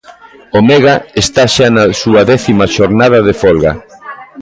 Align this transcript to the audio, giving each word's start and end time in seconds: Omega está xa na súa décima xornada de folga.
Omega 0.59 0.95
está 1.21 1.43
xa 1.55 1.67
na 1.75 1.83
súa 2.01 2.21
décima 2.31 2.65
xornada 2.75 3.19
de 3.27 3.33
folga. 3.41 3.73